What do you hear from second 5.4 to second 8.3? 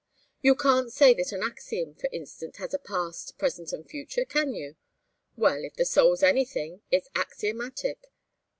if the soul's anything, it's axiomatic.